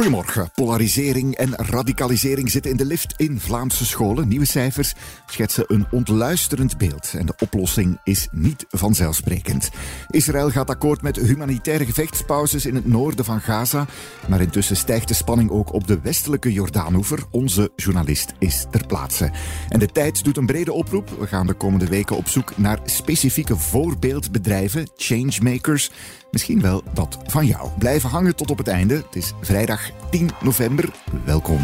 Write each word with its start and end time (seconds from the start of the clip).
Goedemorgen. 0.00 0.50
Polarisering 0.54 1.34
en 1.34 1.54
radicalisering 1.56 2.50
zitten 2.50 2.70
in 2.70 2.76
de 2.76 2.84
lift 2.84 3.14
in 3.16 3.40
Vlaamse 3.40 3.86
scholen. 3.86 4.28
Nieuwe 4.28 4.44
cijfers 4.44 4.94
schetsen 5.26 5.64
een 5.66 5.86
ontluisterend 5.90 6.78
beeld. 6.78 7.14
En 7.18 7.26
de 7.26 7.34
oplossing 7.38 8.00
is 8.04 8.28
niet 8.30 8.64
vanzelfsprekend. 8.68 9.70
Israël 10.08 10.50
gaat 10.50 10.70
akkoord 10.70 11.02
met 11.02 11.16
humanitaire 11.16 11.84
gevechtspauzes 11.84 12.66
in 12.66 12.74
het 12.74 12.86
noorden 12.86 13.24
van 13.24 13.40
Gaza. 13.40 13.86
Maar 14.28 14.40
intussen 14.40 14.76
stijgt 14.76 15.08
de 15.08 15.14
spanning 15.14 15.50
ook 15.50 15.72
op 15.72 15.86
de 15.86 16.00
westelijke 16.00 16.52
Jordaanoever. 16.52 17.18
Onze 17.30 17.72
journalist 17.76 18.32
is 18.38 18.66
ter 18.70 18.86
plaatse. 18.86 19.30
En 19.68 19.78
de 19.78 19.88
tijd 19.88 20.24
doet 20.24 20.36
een 20.36 20.46
brede 20.46 20.72
oproep. 20.72 21.10
We 21.18 21.26
gaan 21.26 21.46
de 21.46 21.54
komende 21.54 21.86
weken 21.86 22.16
op 22.16 22.28
zoek 22.28 22.56
naar 22.56 22.78
specifieke 22.84 23.56
voorbeeldbedrijven, 23.56 24.90
changemakers 24.96 25.90
Misschien 26.30 26.60
wel 26.60 26.82
dat 26.92 27.18
van 27.26 27.46
jou. 27.46 27.68
Blijven 27.78 28.10
hangen 28.10 28.36
tot 28.36 28.50
op 28.50 28.58
het 28.58 28.68
einde. 28.68 28.94
Het 28.94 29.16
is 29.16 29.32
vrijdag 29.40 29.90
10 30.10 30.30
november. 30.40 30.88
Welkom. 31.24 31.60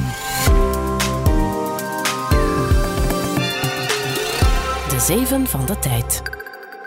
De 4.88 5.00
zeven 5.00 5.46
van 5.46 5.66
de 5.66 5.78
tijd. 5.78 6.35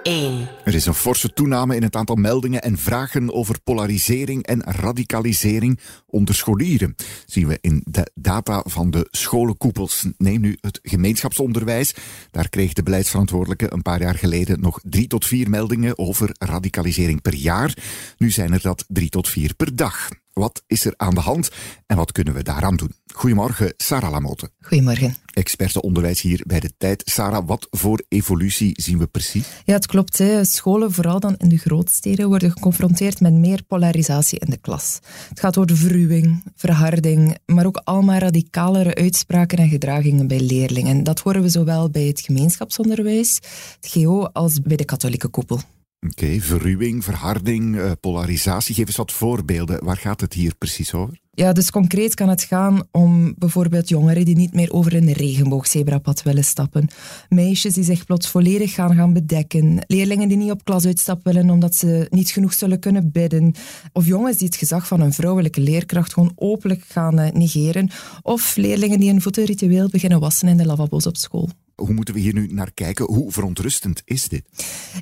1. 0.03 0.47
Er 0.63 0.75
is 0.75 0.85
een 0.85 0.93
forse 0.93 1.33
toename 1.33 1.75
in 1.75 1.83
het 1.83 1.95
aantal 1.95 2.15
meldingen 2.15 2.61
en 2.61 2.77
vragen 2.77 3.33
over 3.33 3.61
polarisering 3.63 4.45
en 4.45 4.63
radicalisering 4.63 5.79
onder 6.05 6.35
scholieren. 6.35 6.95
Zien 7.25 7.47
we 7.47 7.57
in 7.61 7.83
de 7.85 8.11
data 8.13 8.63
van 8.65 8.91
de 8.91 9.07
scholenkoepels. 9.11 10.05
Neem 10.17 10.41
nu 10.41 10.57
het 10.61 10.79
gemeenschapsonderwijs. 10.83 11.95
Daar 12.31 12.49
kreeg 12.49 12.73
de 12.73 12.83
beleidsverantwoordelijke 12.83 13.73
een 13.73 13.81
paar 13.81 14.01
jaar 14.01 14.15
geleden 14.15 14.61
nog 14.61 14.79
drie 14.83 15.07
tot 15.07 15.25
vier 15.25 15.49
meldingen 15.49 15.97
over 15.97 16.35
radicalisering 16.37 17.21
per 17.21 17.35
jaar. 17.35 17.77
Nu 18.17 18.31
zijn 18.31 18.53
er 18.53 18.61
dat 18.61 18.85
drie 18.87 19.09
tot 19.09 19.29
vier 19.29 19.55
per 19.55 19.75
dag. 19.75 20.09
Wat 20.39 20.63
is 20.67 20.85
er 20.85 20.93
aan 20.97 21.13
de 21.13 21.19
hand 21.19 21.49
en 21.85 21.97
wat 21.97 22.11
kunnen 22.11 22.33
we 22.33 22.43
daaraan 22.43 22.75
doen? 22.75 22.93
Goedemorgen, 23.13 23.73
Sarah 23.77 24.11
Lamotte. 24.11 24.51
Goedemorgen. 24.61 25.15
Experte 25.33 25.81
onderwijs 25.81 26.21
hier 26.21 26.43
bij 26.47 26.59
de 26.59 26.71
tijd. 26.77 27.01
Sarah, 27.05 27.47
wat 27.47 27.67
voor 27.69 28.03
evolutie 28.07 28.71
zien 28.81 28.97
we 28.97 29.07
precies? 29.07 29.47
Ja, 29.65 29.73
het 29.73 29.85
klopt. 29.85 30.17
Hè. 30.17 30.45
Scholen, 30.45 30.91
vooral 30.91 31.19
dan 31.19 31.35
in 31.37 31.49
de 31.49 31.57
grootsteden, 31.57 32.27
worden 32.27 32.51
geconfronteerd 32.51 33.21
met 33.21 33.33
meer 33.33 33.63
polarisatie 33.63 34.39
in 34.39 34.49
de 34.49 34.57
klas. 34.57 34.99
Het 35.29 35.39
gaat 35.39 35.57
over 35.57 35.77
verruwing, 35.77 36.43
verharding, 36.55 37.37
maar 37.45 37.65
ook 37.65 37.81
allemaal 37.83 38.17
radicalere 38.17 38.95
uitspraken 38.95 39.57
en 39.57 39.69
gedragingen 39.69 40.27
bij 40.27 40.39
leerlingen. 40.39 41.03
Dat 41.03 41.19
horen 41.19 41.41
we 41.41 41.49
zowel 41.49 41.89
bij 41.89 42.03
het 42.03 42.21
gemeenschapsonderwijs, 42.21 43.35
het 43.79 43.91
GO, 43.91 44.23
als 44.23 44.61
bij 44.61 44.77
de 44.77 44.85
katholieke 44.85 45.27
koepel. 45.27 45.59
Oké, 46.07 46.39
verruwing, 46.39 47.03
verharding, 47.03 47.75
uh, 47.75 47.91
polarisatie. 47.99 48.75
Geef 48.75 48.87
eens 48.87 48.95
wat 48.95 49.11
voorbeelden. 49.11 49.83
Waar 49.83 49.97
gaat 49.97 50.21
het 50.21 50.33
hier 50.33 50.55
precies 50.55 50.93
over? 50.93 51.19
Ja, 51.39 51.53
dus 51.53 51.71
concreet 51.71 52.15
kan 52.15 52.29
het 52.29 52.43
gaan 52.43 52.83
om 52.91 53.33
bijvoorbeeld 53.37 53.89
jongeren 53.89 54.25
die 54.25 54.35
niet 54.35 54.53
meer 54.53 54.71
over 54.71 54.95
een 54.95 55.11
regenboogzebrapad 55.11 56.23
willen 56.23 56.43
stappen. 56.43 56.87
Meisjes 57.29 57.73
die 57.73 57.83
zich 57.83 58.05
plots 58.05 58.27
volledig 58.27 58.73
gaan 58.73 58.95
gaan 58.95 59.13
bedekken. 59.13 59.83
Leerlingen 59.87 60.27
die 60.27 60.37
niet 60.37 60.51
op 60.51 60.63
klasuitstap 60.63 61.23
willen 61.23 61.49
omdat 61.49 61.75
ze 61.75 62.07
niet 62.09 62.29
genoeg 62.29 62.53
zullen 62.53 62.79
kunnen 62.79 63.11
bidden. 63.11 63.53
Of 63.93 64.05
jongens 64.05 64.37
die 64.37 64.47
het 64.47 64.55
gezag 64.55 64.87
van 64.87 65.01
een 65.01 65.13
vrouwelijke 65.13 65.61
leerkracht 65.61 66.13
gewoon 66.13 66.31
openlijk 66.35 66.83
gaan 66.87 67.19
eh, 67.19 67.31
negeren. 67.31 67.89
Of 68.21 68.55
leerlingen 68.55 68.99
die 68.99 69.11
een 69.11 69.21
voetenritueel 69.21 69.89
beginnen 69.89 70.19
wassen 70.19 70.47
in 70.47 70.57
de 70.57 70.65
lavabo's 70.65 71.05
op 71.05 71.17
school. 71.17 71.49
Hoe 71.75 71.93
moeten 71.93 72.13
we 72.13 72.19
hier 72.19 72.33
nu 72.33 72.47
naar 72.47 72.71
kijken? 72.73 73.05
Hoe 73.05 73.31
verontrustend 73.31 74.01
is 74.05 74.27
dit? 74.27 74.43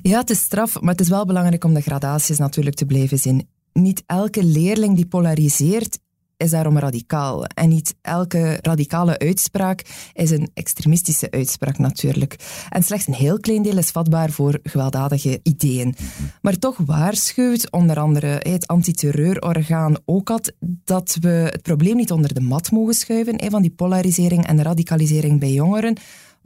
Ja, 0.02 0.18
het 0.20 0.30
is 0.30 0.40
straf, 0.40 0.80
maar 0.80 0.92
het 0.92 1.00
is 1.00 1.08
wel 1.08 1.26
belangrijk 1.26 1.64
om 1.64 1.74
de 1.74 1.80
gradaties 1.80 2.38
natuurlijk 2.38 2.76
te 2.76 2.86
blijven 2.86 3.18
zien. 3.18 3.48
Niet 3.72 4.02
elke 4.06 4.44
leerling 4.44 4.96
die 4.96 5.06
polariseert 5.06 5.98
is 6.38 6.50
daarom 6.50 6.78
radicaal. 6.78 7.44
En 7.44 7.68
niet 7.68 7.94
elke 8.02 8.58
radicale 8.60 9.18
uitspraak 9.18 9.82
is 10.12 10.30
een 10.30 10.50
extremistische 10.54 11.30
uitspraak 11.30 11.78
natuurlijk. 11.78 12.36
En 12.68 12.82
slechts 12.82 13.06
een 13.06 13.14
heel 13.14 13.40
klein 13.40 13.62
deel 13.62 13.76
is 13.78 13.90
vatbaar 13.90 14.30
voor 14.30 14.58
gewelddadige 14.62 15.40
ideeën. 15.42 15.94
Maar 16.40 16.58
toch 16.58 16.76
waarschuwt 16.86 17.70
onder 17.70 17.98
andere 17.98 18.26
het 18.26 18.66
antiterreurorgaan 18.66 19.96
OCAT 20.04 20.52
dat 20.84 21.16
we 21.20 21.28
het 21.28 21.62
probleem 21.62 21.96
niet 21.96 22.12
onder 22.12 22.34
de 22.34 22.40
mat 22.40 22.70
mogen 22.70 22.94
schuiven 22.94 23.50
van 23.50 23.62
die 23.62 23.70
polarisering 23.70 24.46
en 24.46 24.62
radicalisering 24.62 25.40
bij 25.40 25.52
jongeren 25.52 25.96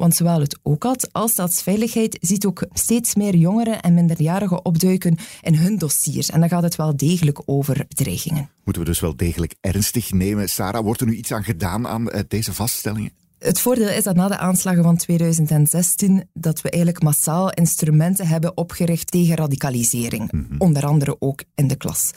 want 0.03 0.15
zowel 0.15 0.41
het 0.41 0.59
OCAT 0.63 1.09
als 1.13 1.31
Staatsveiligheid 1.31 2.19
ziet 2.21 2.47
ook 2.47 2.67
steeds 2.73 3.15
meer 3.15 3.37
jongeren 3.37 3.83
en 3.83 3.95
minderjarigen 3.95 4.65
opduiken 4.65 5.17
in 5.41 5.55
hun 5.55 5.79
dossiers. 5.79 6.31
En 6.31 6.41
dan 6.41 6.49
gaat 6.49 6.63
het 6.63 6.77
wel 6.77 6.97
degelijk 6.97 7.43
over 7.45 7.85
bedreigingen. 7.89 8.51
Moeten 8.65 8.83
we 8.83 8.89
dus 8.89 9.01
wel 9.01 9.17
degelijk 9.17 9.55
ernstig 9.61 10.13
nemen. 10.13 10.49
Sarah, 10.49 10.83
wordt 10.85 11.01
er 11.01 11.07
nu 11.07 11.15
iets 11.15 11.33
aan 11.33 11.45
gedaan 11.45 11.87
aan 11.87 12.11
eh, 12.11 12.21
deze 12.29 12.53
vaststellingen? 12.53 13.22
Het 13.43 13.61
voordeel 13.61 13.89
is 13.89 14.05
dat 14.05 14.17
na 14.17 14.29
de 14.29 14.39
aanslagen 14.39 14.83
van 14.83 14.97
2016 14.97 16.25
dat 16.33 16.61
we 16.61 16.71
eigenlijk 16.71 17.05
massaal 17.05 17.51
instrumenten 17.51 18.27
hebben 18.27 18.57
opgericht 18.57 19.11
tegen 19.11 19.37
radicalisering. 19.37 20.33
Mhm. 20.33 20.45
Onder 20.59 20.87
andere 20.87 21.17
ook 21.19 21.43
in 21.55 21.67
de 21.67 21.77
klas. 21.77 22.11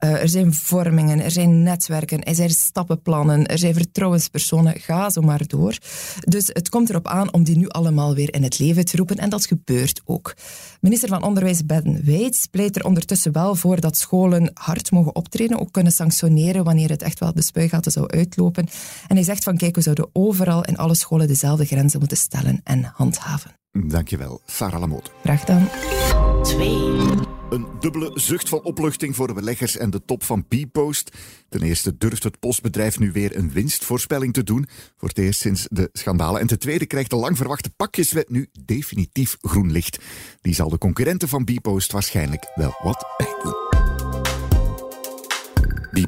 Uh, 0.00 0.22
er 0.22 0.28
zijn 0.28 0.54
vormingen, 0.54 1.20
er 1.20 1.30
zijn 1.30 1.62
netwerken, 1.62 2.22
er 2.22 2.34
zijn 2.34 2.50
stappenplannen, 2.50 3.46
er 3.46 3.58
zijn 3.58 3.74
vertrouwenspersonen, 3.74 4.80
ga 4.80 5.10
zo 5.10 5.20
maar 5.20 5.46
door. 5.46 5.78
Dus 6.20 6.50
het 6.52 6.68
komt 6.68 6.90
erop 6.90 7.06
aan 7.06 7.32
om 7.32 7.44
die 7.44 7.56
nu 7.56 7.68
allemaal 7.68 8.14
weer 8.14 8.34
in 8.34 8.42
het 8.42 8.58
leven 8.58 8.84
te 8.84 8.96
roepen 8.96 9.16
en 9.16 9.30
dat 9.30 9.46
gebeurt 9.46 10.00
ook. 10.04 10.34
Minister 10.80 11.08
van 11.08 11.22
Onderwijs 11.22 11.66
Ben 11.66 12.04
Weits 12.04 12.46
pleit 12.46 12.76
er 12.76 12.84
ondertussen 12.84 13.32
wel 13.32 13.54
voor 13.54 13.80
dat 13.80 13.98
scholen 13.98 14.50
hard 14.54 14.90
mogen 14.90 15.14
optreden, 15.14 15.60
ook 15.60 15.72
kunnen 15.72 15.92
sanctioneren 15.92 16.64
wanneer 16.64 16.90
het 16.90 17.02
echt 17.02 17.18
wel 17.18 17.32
de 17.34 17.42
spuigaten 17.42 17.92
zou 17.92 18.08
uitlopen. 18.08 18.68
En 19.08 19.16
hij 19.16 19.24
zegt 19.24 19.44
van 19.44 19.56
kijk, 19.56 19.74
we 19.74 19.80
zouden 19.80 20.08
overal 20.12 20.64
in 20.72 20.78
alle 20.78 20.94
scholen 20.94 21.26
dezelfde 21.26 21.64
grenzen 21.64 21.98
moeten 21.98 22.16
stellen 22.16 22.60
en 22.64 22.92
handhaven. 22.94 23.50
Dankjewel, 23.70 24.40
Sarah 24.46 24.80
Lamotte. 24.80 25.10
Graag 25.22 25.40
gedaan. 25.40 25.68
2. 26.42 26.68
Een 27.50 27.66
dubbele 27.80 28.10
zucht 28.14 28.48
van 28.48 28.62
opluchting 28.62 29.16
voor 29.16 29.26
de 29.26 29.32
beleggers 29.32 29.76
en 29.76 29.90
de 29.90 30.04
top 30.04 30.22
van 30.24 30.46
Bpost. 30.48 31.16
Ten 31.48 31.62
eerste 31.62 31.96
durft 31.96 32.22
het 32.22 32.38
postbedrijf 32.38 32.98
nu 32.98 33.12
weer 33.12 33.36
een 33.36 33.52
winstvoorspelling 33.52 34.32
te 34.32 34.42
doen. 34.42 34.66
Voor 34.96 35.08
het 35.08 35.18
eerst 35.18 35.40
sinds 35.40 35.66
de 35.70 35.88
schandalen. 35.92 36.40
En 36.40 36.46
ten 36.46 36.58
tweede 36.58 36.86
krijgt 36.86 37.10
de 37.10 37.16
lang 37.16 37.36
verwachte 37.36 37.70
pakjeswet 37.70 38.30
nu 38.30 38.48
definitief 38.64 39.36
groen 39.40 39.72
licht. 39.72 39.98
Die 40.40 40.54
zal 40.54 40.68
de 40.68 40.78
concurrenten 40.78 41.28
van 41.28 41.44
Bpost 41.44 41.92
waarschijnlijk 41.92 42.50
wel 42.54 42.74
wat 42.82 43.04
pijn 43.16 43.36
doen. 43.42 43.81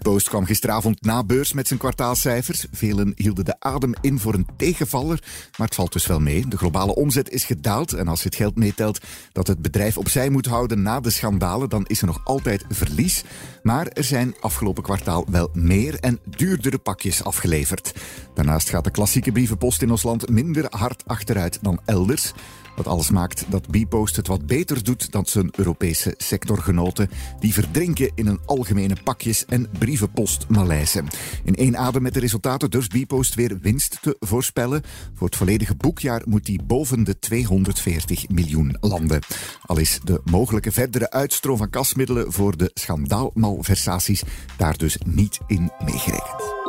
Post 0.04 0.28
kwam 0.28 0.44
gisteravond 0.44 1.02
na 1.02 1.24
beurs 1.24 1.52
met 1.52 1.66
zijn 1.66 1.78
kwartaalcijfers. 1.78 2.66
Velen 2.72 3.12
hielden 3.16 3.44
de 3.44 3.56
adem 3.58 3.92
in 4.00 4.18
voor 4.18 4.34
een 4.34 4.46
tegenvaller, 4.56 5.22
maar 5.56 5.66
het 5.66 5.74
valt 5.74 5.92
dus 5.92 6.06
wel 6.06 6.20
mee. 6.20 6.48
De 6.48 6.56
globale 6.56 6.94
omzet 6.94 7.30
is 7.30 7.44
gedaald 7.44 7.92
en 7.92 8.08
als 8.08 8.22
je 8.22 8.28
het 8.28 8.36
geld 8.36 8.56
meetelt 8.56 9.00
dat 9.32 9.46
het 9.46 9.62
bedrijf 9.62 9.98
opzij 9.98 10.30
moet 10.30 10.46
houden 10.46 10.82
na 10.82 11.00
de 11.00 11.10
schandalen, 11.10 11.68
dan 11.68 11.86
is 11.86 12.00
er 12.00 12.06
nog 12.06 12.20
altijd 12.24 12.64
verlies. 12.68 13.24
Maar 13.62 13.86
er 13.86 14.04
zijn 14.04 14.34
afgelopen 14.40 14.82
kwartaal 14.82 15.24
wel 15.30 15.48
meer 15.52 15.98
en 16.00 16.18
duurdere 16.24 16.78
pakjes 16.78 17.24
afgeleverd. 17.24 17.92
Daarnaast 18.34 18.68
gaat 18.68 18.84
de 18.84 18.90
klassieke 18.90 19.32
brievenpost 19.32 19.82
in 19.82 19.90
ons 19.90 20.02
land 20.02 20.28
minder 20.28 20.66
hard 20.68 21.02
achteruit 21.06 21.58
dan 21.62 21.80
elders. 21.84 22.32
Dat 22.76 22.86
alles 22.86 23.10
maakt 23.10 23.44
dat 23.48 23.70
Bpost 23.70 24.16
het 24.16 24.26
wat 24.26 24.46
beter 24.46 24.84
doet 24.84 25.12
dan 25.12 25.26
zijn 25.26 25.48
Europese 25.56 26.14
sectorgenoten. 26.16 27.10
Die 27.40 27.52
verdrinken 27.54 28.12
in 28.14 28.26
een 28.26 28.40
algemene 28.46 28.96
pakjes- 29.04 29.44
en 29.44 29.68
brievenpostmalaise. 29.78 31.04
In 31.44 31.54
één 31.54 31.76
adem 31.76 32.02
met 32.02 32.14
de 32.14 32.20
resultaten 32.20 32.70
durft 32.70 32.92
Bpost 32.92 33.34
weer 33.34 33.58
winst 33.60 33.98
te 34.02 34.16
voorspellen. 34.20 34.82
Voor 35.14 35.26
het 35.26 35.36
volledige 35.36 35.74
boekjaar 35.74 36.22
moet 36.24 36.44
die 36.44 36.62
boven 36.62 37.04
de 37.04 37.18
240 37.18 38.28
miljoen 38.28 38.76
landen. 38.80 39.22
Al 39.62 39.78
is 39.78 40.00
de 40.04 40.20
mogelijke 40.24 40.72
verdere 40.72 41.10
uitstroom 41.10 41.56
van 41.56 41.70
kasmiddelen 41.70 42.32
voor 42.32 42.56
de 42.56 42.70
schandaalmalversaties 42.74 44.22
daar 44.56 44.76
dus 44.76 44.98
niet 45.06 45.38
in 45.46 45.72
meegerekend. 45.84 46.63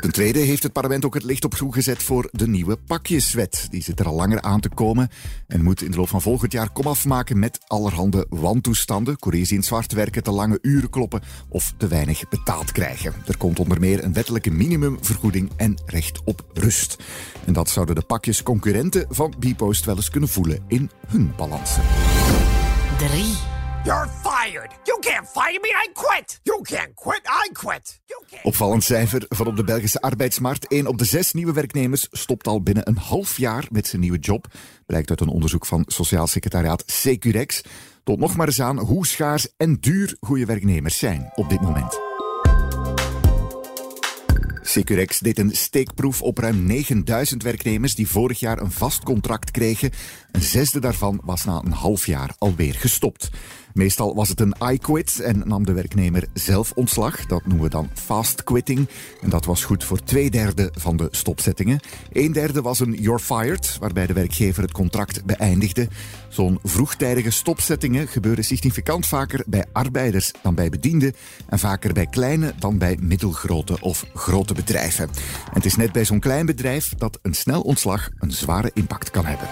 Ten 0.00 0.12
tweede 0.12 0.38
heeft 0.38 0.62
het 0.62 0.72
parlement 0.72 1.04
ook 1.04 1.14
het 1.14 1.24
licht 1.24 1.44
op 1.44 1.54
groen 1.54 1.72
gezet 1.72 2.02
voor 2.02 2.28
de 2.32 2.48
nieuwe 2.48 2.76
pakjeswet. 2.76 3.66
Die 3.70 3.82
zit 3.82 4.00
er 4.00 4.06
al 4.06 4.14
langer 4.14 4.40
aan 4.40 4.60
te 4.60 4.68
komen 4.68 5.08
en 5.46 5.62
moet 5.62 5.82
in 5.82 5.90
de 5.90 5.96
loop 5.96 6.08
van 6.08 6.22
volgend 6.22 6.52
jaar 6.52 6.70
komaf 6.70 7.04
maken 7.04 7.38
met 7.38 7.60
allerhande 7.66 8.26
wantoestanden. 8.28 9.18
Courriers 9.18 9.52
in 9.52 9.62
zwart 9.62 9.92
werken, 9.92 10.22
te 10.22 10.30
lange 10.30 10.58
uren 10.62 10.90
kloppen 10.90 11.22
of 11.48 11.74
te 11.76 11.86
weinig 11.86 12.28
betaald 12.28 12.72
krijgen. 12.72 13.14
Er 13.26 13.36
komt 13.36 13.58
onder 13.58 13.80
meer 13.80 14.04
een 14.04 14.12
wettelijke 14.12 14.50
minimumvergoeding 14.50 15.50
en 15.56 15.82
recht 15.86 16.20
op 16.24 16.44
rust. 16.52 16.96
En 17.44 17.52
dat 17.52 17.68
zouden 17.70 17.94
de 17.94 18.02
pakjesconcurrenten 18.02 19.06
van 19.08 19.34
Bpost 19.38 19.84
wel 19.84 19.96
eens 19.96 20.10
kunnen 20.10 20.28
voelen 20.28 20.58
in 20.68 20.90
hun 21.06 21.32
balansen. 21.36 21.82
3. 22.98 23.49
You're 23.84 24.08
fired. 24.08 24.70
You 24.84 24.98
can't 25.00 25.26
fire 25.26 25.58
me. 25.60 25.68
I 25.68 25.88
quit. 25.92 26.40
You 26.42 26.62
can't 26.62 26.94
quit. 26.94 27.20
I 27.26 27.52
quit. 27.52 28.00
Opvallend 28.42 28.84
cijfer 28.84 29.24
van 29.28 29.46
op 29.46 29.56
de 29.56 29.64
Belgische 29.64 30.00
arbeidsmarkt. 30.00 30.66
1 30.66 30.86
op 30.86 30.98
de 30.98 31.04
zes 31.04 31.32
nieuwe 31.32 31.52
werknemers 31.52 32.08
stopt 32.10 32.46
al 32.46 32.62
binnen 32.62 32.88
een 32.88 32.96
half 32.96 33.36
jaar 33.36 33.66
met 33.70 33.86
zijn 33.86 34.00
nieuwe 34.00 34.18
job. 34.18 34.46
Blijkt 34.86 35.10
uit 35.10 35.20
een 35.20 35.28
onderzoek 35.28 35.66
van 35.66 35.84
Sociaal 35.86 36.26
Secretariaat 36.26 36.82
Securex. 36.86 37.60
Tot 38.04 38.18
nog 38.18 38.36
maar 38.36 38.46
eens 38.46 38.60
aan 38.60 38.78
hoe 38.78 39.06
schaars 39.06 39.48
en 39.56 39.74
duur 39.74 40.16
goede 40.20 40.44
werknemers 40.44 40.98
zijn 40.98 41.30
op 41.34 41.48
dit 41.48 41.60
moment. 41.60 41.98
Securex 44.62 45.18
deed 45.18 45.38
een 45.38 45.50
steekproef 45.50 46.22
op 46.22 46.38
ruim 46.38 46.62
9000 46.66 47.42
werknemers 47.42 47.94
die 47.94 48.08
vorig 48.08 48.40
jaar 48.40 48.60
een 48.60 48.70
vast 48.70 49.02
contract 49.02 49.50
kregen. 49.50 49.90
Een 50.32 50.42
zesde 50.42 50.80
daarvan 50.80 51.20
was 51.24 51.44
na 51.44 51.62
een 51.64 51.72
half 51.72 52.06
jaar 52.06 52.34
alweer 52.38 52.74
gestopt. 52.74 53.30
Meestal 53.72 54.14
was 54.14 54.28
het 54.28 54.40
een 54.40 54.54
I-quit 54.72 55.20
en 55.20 55.42
nam 55.44 55.64
de 55.64 55.72
werknemer 55.72 56.28
zelf 56.32 56.72
ontslag. 56.74 57.26
Dat 57.26 57.46
noemen 57.46 57.64
we 57.64 57.70
dan 57.70 57.90
fast 57.94 58.44
quitting. 58.44 58.88
En 59.20 59.30
dat 59.30 59.44
was 59.44 59.64
goed 59.64 59.84
voor 59.84 60.02
twee 60.02 60.30
derde 60.30 60.72
van 60.78 60.96
de 60.96 61.08
stopzettingen. 61.10 61.80
Een 62.12 62.32
derde 62.32 62.62
was 62.62 62.80
een 62.80 62.92
you're 62.92 63.18
fired, 63.18 63.76
waarbij 63.80 64.06
de 64.06 64.12
werkgever 64.12 64.62
het 64.62 64.72
contract 64.72 65.24
beëindigde. 65.24 65.88
Zo'n 66.28 66.58
vroegtijdige 66.62 67.30
stopzettingen 67.30 68.08
gebeuren 68.08 68.44
significant 68.44 69.06
vaker 69.06 69.44
bij 69.46 69.64
arbeiders 69.72 70.32
dan 70.42 70.54
bij 70.54 70.68
bedienden. 70.68 71.14
En 71.48 71.58
vaker 71.58 71.92
bij 71.92 72.06
kleine 72.06 72.54
dan 72.58 72.78
bij 72.78 72.96
middelgrote 73.00 73.80
of 73.80 74.04
grote 74.14 74.54
bedrijven. 74.54 75.08
En 75.08 75.54
het 75.54 75.64
is 75.64 75.76
net 75.76 75.92
bij 75.92 76.04
zo'n 76.04 76.20
klein 76.20 76.46
bedrijf 76.46 76.94
dat 76.94 77.18
een 77.22 77.34
snel 77.34 77.60
ontslag 77.60 78.08
een 78.18 78.32
zware 78.32 78.70
impact 78.74 79.10
kan 79.10 79.24
hebben. 79.24 79.48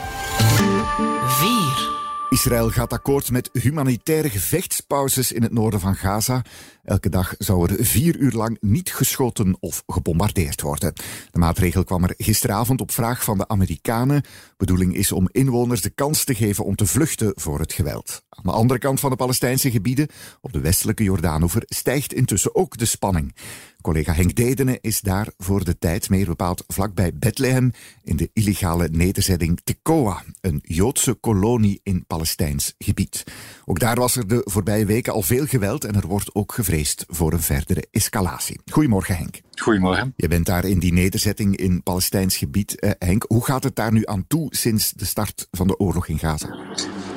4. 0.96 1.96
Israël 2.28 2.70
gaat 2.70 2.92
akkoord 2.92 3.30
met 3.30 3.50
humanitaire 3.52 4.30
gevechtspauzes 4.30 5.32
in 5.32 5.42
het 5.42 5.52
noorden 5.52 5.80
van 5.80 5.94
Gaza. 5.94 6.42
Elke 6.88 7.08
dag 7.08 7.34
zou 7.38 7.72
er 7.72 7.84
vier 7.84 8.16
uur 8.16 8.32
lang 8.32 8.56
niet 8.60 8.92
geschoten 8.92 9.56
of 9.60 9.82
gebombardeerd 9.86 10.60
worden. 10.60 10.92
De 11.30 11.38
maatregel 11.38 11.84
kwam 11.84 12.04
er 12.04 12.14
gisteravond 12.16 12.80
op 12.80 12.90
vraag 12.90 13.24
van 13.24 13.38
de 13.38 13.48
Amerikanen. 13.48 14.22
Bedoeling 14.56 14.96
is 14.96 15.12
om 15.12 15.28
inwoners 15.32 15.80
de 15.80 15.90
kans 15.90 16.24
te 16.24 16.34
geven 16.34 16.64
om 16.64 16.76
te 16.76 16.86
vluchten 16.86 17.32
voor 17.34 17.60
het 17.60 17.72
geweld. 17.72 18.22
Aan 18.28 18.44
de 18.44 18.50
andere 18.50 18.78
kant 18.78 19.00
van 19.00 19.10
de 19.10 19.16
Palestijnse 19.16 19.70
gebieden, 19.70 20.08
op 20.40 20.52
de 20.52 20.60
westelijke 20.60 21.02
Jordaanoever, 21.02 21.62
stijgt 21.66 22.12
intussen 22.12 22.54
ook 22.54 22.76
de 22.76 22.84
spanning. 22.84 23.34
Collega 23.80 24.12
Henk 24.12 24.34
Dedene 24.34 24.78
is 24.80 25.00
daar 25.00 25.32
voor 25.36 25.64
de 25.64 25.78
tijd, 25.78 26.10
meer 26.10 26.26
bepaald 26.26 26.64
vlakbij 26.66 27.14
Bethlehem, 27.14 27.72
in 28.02 28.16
de 28.16 28.30
illegale 28.32 28.88
nederzetting 28.88 29.60
Tekoa, 29.64 30.22
een 30.40 30.62
Joodse 30.62 31.14
kolonie 31.14 31.80
in 31.82 32.06
Palestijns 32.06 32.74
gebied. 32.78 33.24
Ook 33.64 33.78
daar 33.78 33.96
was 33.96 34.16
er 34.16 34.26
de 34.26 34.40
voorbije 34.44 34.84
weken 34.84 35.12
al 35.12 35.22
veel 35.22 35.46
geweld 35.46 35.84
en 35.84 35.94
er 35.94 36.06
wordt 36.06 36.34
ook 36.34 36.52
gevreesd 36.52 36.77
voor 36.86 37.32
een 37.32 37.42
verdere 37.42 37.84
escalatie. 37.90 38.60
Goedemorgen 38.72 39.16
Henk. 39.16 39.40
Goedemorgen. 39.54 40.12
Je 40.16 40.28
bent 40.28 40.46
daar 40.46 40.64
in 40.64 40.78
die 40.78 40.92
nederzetting 40.92 41.56
in 41.56 41.82
Palestijns 41.82 42.36
gebied. 42.36 42.80
Eh, 42.80 42.90
Henk, 42.98 43.24
hoe 43.28 43.44
gaat 43.44 43.64
het 43.64 43.76
daar 43.76 43.92
nu 43.92 44.02
aan 44.04 44.24
toe 44.26 44.46
sinds 44.56 44.92
de 44.92 45.04
start 45.04 45.48
van 45.50 45.66
de 45.66 45.78
oorlog 45.78 46.08
in 46.08 46.18
Gaza? 46.18 46.56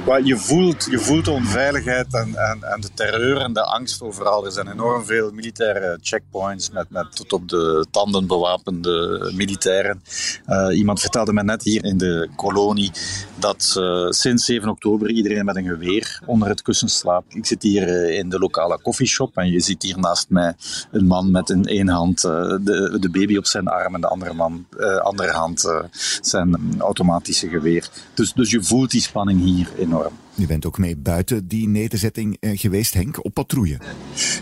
Je, 0.06 0.38
voelt, 0.38 0.88
je 0.90 1.00
voelt 1.00 1.26
de 1.26 1.32
onveiligheid 1.32 2.14
en, 2.14 2.36
en, 2.36 2.64
en 2.64 2.82
de 2.82 2.90
terreur 2.94 3.38
en 3.38 3.54
de 3.54 3.64
angst 3.64 4.02
overal. 4.02 4.46
Er 4.46 4.52
zijn 4.52 4.72
enorm 4.72 5.06
veel 5.06 5.32
militaire 5.32 5.98
checkpoints 6.02 6.72
met, 6.72 6.90
met 6.90 7.16
tot 7.16 7.34
op 7.34 7.50
de 7.50 7.86
tanden 7.92 8.28
bewapende 8.28 9.32
militairen. 9.36 10.04
Uh, 10.48 10.78
iemand 10.78 11.00
vertelde 11.00 11.34
me 11.34 11.44
net 11.44 11.64
hier 11.64 11.84
in 11.84 11.98
de 11.98 12.30
kolonie 12.36 12.92
dat 13.36 13.76
uh, 13.78 14.10
sinds 14.10 14.46
7 14.46 14.70
oktober 14.70 15.12
iedereen 15.12 15.46
met 15.46 15.56
een 15.56 15.68
geweer 15.68 16.22
onder 16.26 16.48
het 16.48 16.62
kussen 16.62 16.90
slaapt. 16.90 17.36
Ik 17.36 17.46
zit 17.46 17.64
hier 17.64 17.88
uh, 17.88 18.18
in 18.18 18.30
de 18.30 18.40
lokale 18.40 18.80
koffieshop 18.82 19.38
en 19.38 19.52
je 19.52 19.60
ziet 19.60 19.84
hier 19.84 20.00
naast 20.00 20.30
mij 20.30 20.54
een 20.92 21.06
man 21.06 21.32
met 21.32 21.50
in 21.50 21.66
één 21.66 21.88
hand 21.88 22.22
de, 22.22 22.98
de 23.00 23.10
baby 23.10 23.38
op 23.38 23.46
zijn 23.46 23.68
arm 23.68 23.96
en 23.96 24.02
de 24.02 24.08
andere, 24.08 24.34
man, 24.34 24.66
andere 25.02 25.32
hand 25.32 25.84
zijn 26.22 26.76
automatische 26.80 27.48
geweer. 27.48 27.90
Dus, 28.14 28.34
dus 28.34 28.52
je 28.52 28.64
voelt 28.64 28.92
die 28.92 29.02
spanning 29.02 29.44
hier 29.44 29.70
enorm. 29.92 30.14
Je 30.34 30.48
bent 30.48 30.66
ook 30.66 30.78
mee 30.78 30.98
buiten 30.98 31.48
die 31.48 31.68
nederzetting 31.68 32.38
geweest, 32.40 32.94
Henk, 32.94 33.26
op 33.26 33.34
patrouille. 33.34 33.80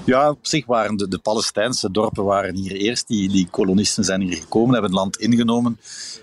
Ja, 0.05 0.29
op 0.29 0.47
zich 0.47 0.65
waren 0.65 0.97
de, 0.97 1.07
de 1.07 1.19
Palestijnse 1.19 1.91
dorpen 1.91 2.23
waren 2.23 2.55
hier 2.55 2.71
eerst. 2.71 3.07
Die, 3.07 3.29
die 3.29 3.47
kolonisten 3.51 4.03
zijn 4.03 4.21
hier 4.21 4.35
gekomen, 4.35 4.73
hebben 4.73 4.91
het 4.91 4.99
land 4.99 5.17
ingenomen. 5.17 5.79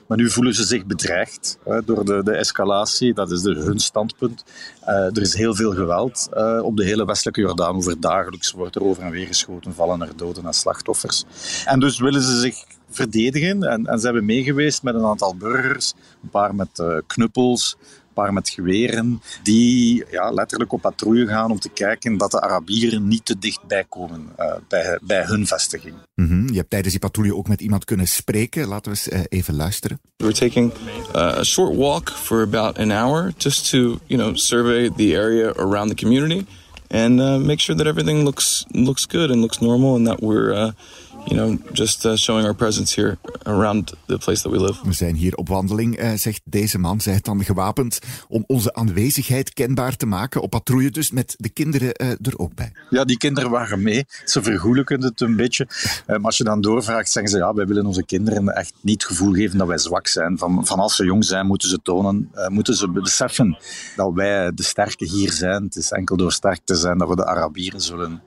Maar 0.06 0.16
nu 0.16 0.30
voelen 0.30 0.54
ze 0.54 0.64
zich 0.64 0.86
bedreigd 0.86 1.58
hè, 1.64 1.84
door 1.84 2.04
de, 2.04 2.22
de 2.22 2.32
escalatie. 2.32 3.14
Dat 3.14 3.30
is 3.30 3.42
de, 3.42 3.54
hun 3.54 3.78
standpunt. 3.78 4.44
Uh, 4.82 4.88
er 4.88 5.20
is 5.20 5.34
heel 5.34 5.54
veel 5.54 5.72
geweld 5.72 6.28
uh, 6.34 6.60
op 6.62 6.76
de 6.76 6.84
hele 6.84 7.04
westelijke 7.04 7.40
Jordaan. 7.40 7.76
Over 7.76 8.00
dagelijks 8.00 8.52
wordt 8.52 8.74
er 8.74 8.84
over 8.84 9.02
en 9.02 9.10
weer 9.10 9.26
geschoten, 9.26 9.74
vallen 9.74 10.02
er 10.02 10.16
doden 10.16 10.46
en 10.46 10.54
slachtoffers. 10.54 11.24
En 11.64 11.80
dus 11.80 11.98
willen 11.98 12.22
ze 12.22 12.40
zich 12.40 12.64
verdedigen. 12.90 13.62
En, 13.62 13.86
en 13.86 13.98
ze 13.98 14.04
hebben 14.04 14.24
meegeweest 14.24 14.82
met 14.82 14.94
een 14.94 15.04
aantal 15.04 15.36
burgers. 15.36 15.94
Een 16.22 16.28
paar 16.28 16.54
met 16.54 16.78
uh, 16.78 16.96
knuppels, 17.06 17.76
paar 18.16 18.32
met 18.32 18.48
geweren, 18.48 19.22
die 19.42 20.04
ja, 20.10 20.30
letterlijk 20.30 20.72
op 20.72 20.80
patrouille 20.80 21.26
gaan 21.26 21.50
om 21.50 21.58
te 21.58 21.68
kijken 21.68 22.16
dat 22.16 22.30
de 22.30 22.40
Arabieren 22.40 23.08
niet 23.08 23.24
te 23.24 23.38
dichtbij 23.38 23.84
komen 23.88 24.28
uh, 24.38 24.54
bij, 24.68 24.98
bij 25.02 25.24
hun 25.24 25.46
vestiging. 25.46 25.94
Mm 26.14 26.28
-hmm. 26.28 26.48
Je 26.48 26.56
hebt 26.56 26.70
tijdens 26.70 26.92
die 26.92 27.02
patrouille 27.02 27.36
ook 27.36 27.48
met 27.48 27.60
iemand 27.60 27.84
kunnen 27.84 28.08
spreken. 28.08 28.66
Laten 28.66 28.92
we 28.92 28.98
eens 28.98 29.08
uh, 29.08 29.20
even 29.28 29.54
luisteren. 29.54 30.00
We're 30.16 30.32
taking 30.32 30.72
uh, 30.72 31.14
a 31.14 31.44
short 31.44 31.76
walk 31.76 32.10
for 32.10 32.42
about 32.42 32.78
an 32.78 32.90
hour 32.90 33.32
just 33.36 33.70
to, 33.70 33.98
you 34.06 34.22
know, 34.22 34.34
survey 34.34 34.90
the 34.96 35.16
area 35.16 35.52
around 35.56 35.88
the 35.88 35.94
community 35.94 36.46
and 36.90 37.20
uh, 37.20 37.38
make 37.38 37.60
sure 37.60 37.76
that 37.76 37.86
everything 37.86 38.24
looks 38.24 38.64
looks 38.70 39.06
good 39.06 39.30
and 39.30 39.40
looks 39.40 39.60
normal 39.60 39.94
and 39.94 40.06
that 40.06 40.20
we're 40.20 40.52
uh, 40.52 40.70
you 41.26 41.34
know, 41.34 41.58
just 41.72 42.04
uh, 42.04 42.16
showing 42.16 42.46
our 42.46 42.54
presence 42.54 42.94
here 43.00 43.18
around 43.44 43.92
the 44.06 44.18
place 44.18 44.42
that 44.42 44.52
we 44.52 44.60
live. 44.60 44.78
We 44.82 44.92
zijn 44.92 45.14
hier 45.14 45.34
op 45.34 45.48
wandeling, 45.48 46.02
uh, 46.02 46.12
zegt 46.14 46.40
deze 46.44 46.78
man. 46.78 47.00
Zij 47.00 47.12
het 47.12 47.24
dan 47.24 47.44
gewapend 47.44 47.98
om 48.28 48.44
onze 48.46 48.74
aanwezigheid 48.74 49.52
kenbaar 49.52 49.96
te 49.96 50.06
maken. 50.06 50.40
Op 50.42 50.50
patrouille 50.50 50.90
dus, 50.90 51.10
met 51.10 51.34
de 51.38 51.48
kinderen 51.48 52.02
uh, 52.02 52.10
er 52.10 52.38
ook 52.38 52.54
bij. 52.54 52.72
Ja, 52.90 53.04
die 53.04 53.16
kinderen 53.16 53.50
waren 53.50 53.82
mee. 53.82 54.04
Ze 54.24 54.42
vergoelijken 54.42 55.02
het 55.02 55.20
een 55.20 55.36
beetje. 55.36 55.68
maar 56.06 56.20
als 56.20 56.36
je 56.36 56.44
dan 56.44 56.60
doorvraagt, 56.60 57.10
zeggen 57.10 57.32
ze, 57.32 57.38
ja, 57.38 57.54
wij 57.54 57.66
willen 57.66 57.86
onze 57.86 58.04
kinderen 58.04 58.48
echt 58.48 58.72
niet 58.80 59.02
het 59.02 59.10
gevoel 59.10 59.32
geven 59.32 59.58
dat 59.58 59.66
wij 59.66 59.78
zwak 59.78 60.06
zijn. 60.06 60.38
Van, 60.38 60.66
van 60.66 60.78
als 60.78 60.96
ze 60.96 61.04
jong 61.04 61.24
zijn, 61.24 61.46
moeten 61.46 61.68
ze 61.68 61.78
tonen, 61.82 62.30
moeten 62.48 62.74
ze 62.74 62.90
beseffen 62.90 63.58
dat 63.96 64.12
wij 64.12 64.52
de 64.54 64.62
sterke 64.62 65.04
hier 65.04 65.32
zijn. 65.32 65.64
Het 65.64 65.76
is 65.76 65.90
enkel 65.90 66.16
door 66.16 66.32
sterk 66.32 66.60
te 66.64 66.74
zijn 66.74 66.98
dat 66.98 67.08
we 67.08 67.16
de 67.16 67.26
Arabieren 67.26 67.80
zullen 67.80 68.22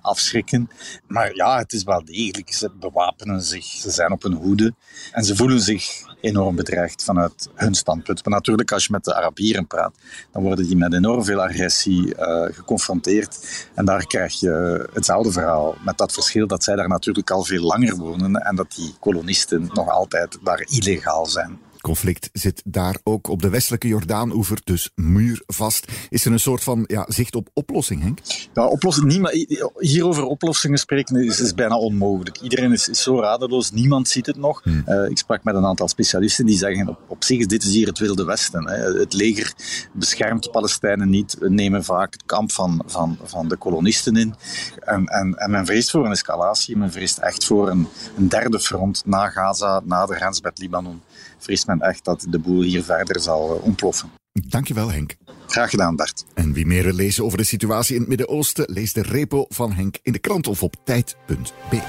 afschrikken. 0.00 0.68
Maar 1.06 1.34
ja, 1.34 1.58
het 1.58 1.72
is 1.72 1.82
wel 1.82 2.04
degelijk. 2.14 2.52
Ze 2.52 2.70
bewapenen 2.80 3.42
zich, 3.42 3.64
ze 3.64 3.90
zijn 3.90 4.12
op 4.12 4.22
hun 4.22 4.32
hoede 4.32 4.74
en 5.12 5.24
ze 5.24 5.36
voelen 5.36 5.60
zich 5.60 6.02
enorm 6.20 6.56
bedreigd 6.56 7.04
vanuit 7.04 7.48
hun 7.54 7.74
standpunt. 7.74 8.24
Maar 8.24 8.34
natuurlijk, 8.34 8.72
als 8.72 8.84
je 8.84 8.92
met 8.92 9.04
de 9.04 9.14
Arabieren 9.14 9.66
praat, 9.66 9.94
dan 10.32 10.42
worden 10.42 10.66
die 10.66 10.76
met 10.76 10.94
enorm 10.94 11.24
veel 11.24 11.42
agressie 11.42 12.14
uh, 12.16 12.46
geconfronteerd. 12.50 13.38
En 13.74 13.84
daar 13.84 14.06
krijg 14.06 14.40
je 14.40 14.88
hetzelfde 14.92 15.32
verhaal. 15.32 15.74
Met 15.84 15.98
dat 15.98 16.12
verschil 16.12 16.46
dat 16.46 16.64
zij 16.64 16.76
daar 16.76 16.88
natuurlijk 16.88 17.30
al 17.30 17.44
veel 17.44 17.62
langer 17.62 17.96
wonen 17.96 18.34
en 18.34 18.56
dat 18.56 18.74
die 18.74 18.94
kolonisten 19.00 19.70
nog 19.72 19.88
altijd 19.88 20.38
daar 20.42 20.66
illegaal 20.70 21.26
zijn 21.26 21.58
conflict 21.84 22.30
zit 22.32 22.62
daar 22.64 22.96
ook 23.02 23.28
op 23.28 23.42
de 23.42 23.48
westelijke 23.48 23.88
Jordaanoever, 23.88 24.60
dus 24.64 24.90
muurvast. 24.94 25.92
Is 26.08 26.24
er 26.24 26.32
een 26.32 26.40
soort 26.40 26.62
van 26.62 26.84
ja, 26.86 27.04
zicht 27.08 27.34
op 27.34 27.48
oplossing, 27.52 28.02
Henk? 28.02 28.18
Ja, 28.54 28.66
oplossing 28.66 29.06
niet, 29.06 29.20
maar 29.20 29.34
hier 29.78 30.06
over 30.06 30.24
oplossingen 30.24 30.78
spreken 30.78 31.16
is, 31.16 31.40
is 31.40 31.54
bijna 31.54 31.76
onmogelijk. 31.76 32.40
Iedereen 32.40 32.72
is, 32.72 32.88
is, 32.88 33.02
zo 33.02 33.20
radeloos, 33.20 33.70
niemand 33.70 34.08
ziet 34.08 34.26
het 34.26 34.36
nog. 34.36 34.62
Hmm. 34.62 34.82
Uh, 34.86 35.08
ik 35.08 35.18
sprak 35.18 35.44
met 35.44 35.54
een 35.54 35.64
aantal 35.64 35.88
specialisten 35.88 36.46
die 36.46 36.56
zeggen, 36.56 36.88
op, 36.88 36.98
op 37.08 37.24
zich 37.24 37.38
is 37.38 37.46
dit 37.46 37.62
is 37.62 37.72
hier 37.72 37.86
het 37.86 37.98
Wilde 37.98 38.24
Westen. 38.24 38.68
Hè. 38.68 38.98
Het 38.98 39.12
leger 39.12 39.52
beschermt 39.92 40.50
Palestijnen 40.50 41.10
niet, 41.10 41.36
nemen 41.40 41.84
vaak 41.84 42.12
het 42.12 42.22
kamp 42.26 42.52
van, 42.52 42.82
van, 42.86 43.18
van 43.22 43.48
de 43.48 43.56
kolonisten 43.56 44.16
in. 44.16 44.34
En, 44.80 45.06
en, 45.06 45.34
en 45.34 45.50
men 45.50 45.66
vreest 45.66 45.90
voor 45.90 46.04
een 46.04 46.12
escalatie, 46.12 46.76
men 46.76 46.92
vreest 46.92 47.18
echt 47.18 47.44
voor 47.44 47.70
een, 47.70 47.88
een 48.16 48.28
derde 48.28 48.60
front 48.60 49.02
na 49.06 49.28
Gaza, 49.28 49.82
na 49.84 50.06
de 50.06 50.14
grens 50.14 50.40
met 50.40 50.58
Libanon 50.58 51.02
vreest 51.44 51.66
men 51.66 51.80
echt 51.80 52.04
dat 52.04 52.26
de 52.28 52.38
boel 52.38 52.62
hier 52.62 52.82
verder 52.82 53.20
zal 53.20 53.56
eh, 53.56 53.64
ontploffen. 53.64 54.10
Dankjewel 54.32 54.90
Henk. 54.92 55.16
Graag 55.46 55.70
gedaan 55.70 55.96
Bart. 55.96 56.24
En 56.34 56.52
wie 56.52 56.66
meer 56.66 56.84
wil 56.84 56.92
lezen 56.92 57.24
over 57.24 57.38
de 57.38 57.44
situatie 57.44 57.94
in 57.94 58.00
het 58.00 58.08
Midden-Oosten, 58.08 58.64
lees 58.68 58.92
de 58.92 59.02
repo 59.02 59.44
van 59.48 59.72
Henk 59.72 59.98
in 60.02 60.12
de 60.12 60.18
krant 60.18 60.46
of 60.46 60.62
op 60.62 60.74
tijd.be. 60.84 61.82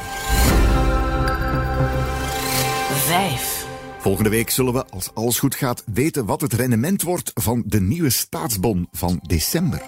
5. 3.05 3.65
Volgende 3.99 4.29
week 4.29 4.49
zullen 4.49 4.73
we, 4.73 4.85
als 4.85 5.13
alles 5.13 5.39
goed 5.39 5.55
gaat, 5.55 5.83
weten 5.85 6.25
wat 6.25 6.41
het 6.41 6.53
rendement 6.53 7.01
wordt 7.01 7.31
van 7.33 7.63
de 7.65 7.81
nieuwe 7.81 8.09
staatsbon 8.09 8.87
van 8.91 9.19
december. 9.21 9.81